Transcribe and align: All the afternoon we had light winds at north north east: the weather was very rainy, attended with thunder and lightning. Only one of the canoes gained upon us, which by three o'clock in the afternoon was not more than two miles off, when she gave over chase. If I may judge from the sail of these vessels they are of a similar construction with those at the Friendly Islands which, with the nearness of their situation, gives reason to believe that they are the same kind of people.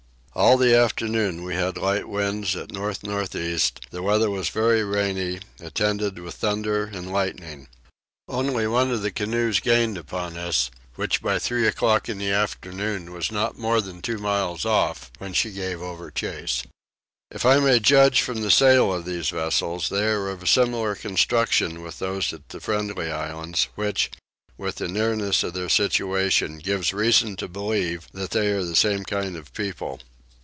All 0.33 0.55
the 0.55 0.73
afternoon 0.73 1.43
we 1.43 1.55
had 1.55 1.75
light 1.77 2.07
winds 2.07 2.55
at 2.55 2.71
north 2.71 3.03
north 3.03 3.35
east: 3.35 3.81
the 3.91 4.01
weather 4.01 4.29
was 4.29 4.47
very 4.47 4.81
rainy, 4.81 5.41
attended 5.59 6.17
with 6.19 6.35
thunder 6.35 6.85
and 6.85 7.11
lightning. 7.11 7.67
Only 8.29 8.65
one 8.65 8.91
of 8.91 9.01
the 9.01 9.11
canoes 9.11 9.59
gained 9.59 9.97
upon 9.97 10.37
us, 10.37 10.71
which 10.95 11.21
by 11.21 11.37
three 11.37 11.67
o'clock 11.67 12.07
in 12.07 12.17
the 12.17 12.31
afternoon 12.31 13.11
was 13.11 13.29
not 13.29 13.59
more 13.59 13.81
than 13.81 14.01
two 14.01 14.19
miles 14.19 14.65
off, 14.65 15.11
when 15.17 15.33
she 15.33 15.51
gave 15.51 15.81
over 15.81 16.09
chase. 16.09 16.63
If 17.29 17.45
I 17.45 17.59
may 17.59 17.81
judge 17.81 18.21
from 18.21 18.39
the 18.41 18.51
sail 18.51 18.91
of 18.93 19.03
these 19.03 19.29
vessels 19.31 19.89
they 19.89 20.05
are 20.05 20.29
of 20.29 20.43
a 20.43 20.47
similar 20.47 20.95
construction 20.95 21.81
with 21.81 21.99
those 21.99 22.31
at 22.31 22.47
the 22.49 22.61
Friendly 22.61 23.11
Islands 23.11 23.67
which, 23.75 24.09
with 24.57 24.75
the 24.77 24.87
nearness 24.87 25.43
of 25.43 25.53
their 25.53 25.69
situation, 25.69 26.59
gives 26.59 26.93
reason 26.93 27.35
to 27.35 27.49
believe 27.49 28.07
that 28.13 28.31
they 28.31 28.47
are 28.53 28.63
the 28.63 28.77
same 28.77 29.03
kind 29.03 29.35
of 29.35 29.53
people. 29.53 29.99